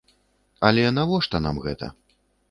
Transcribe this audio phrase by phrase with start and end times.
[0.69, 1.91] Але навошта нам гэта?